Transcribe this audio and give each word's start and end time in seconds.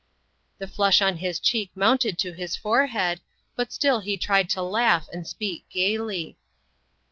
The 0.57 0.67
flush 0.67 0.99
on 0.99 1.17
his 1.17 1.39
cheek 1.39 1.69
mounted 1.75 2.17
to 2.17 2.31
his 2.33 2.55
forehead, 2.55 3.21
but 3.55 3.71
still 3.71 3.99
he 3.99 4.17
tried 4.17 4.49
to 4.49 4.63
laugh 4.63 5.07
and 5.13 5.27
speak 5.27 5.65
gayly. 5.69 6.39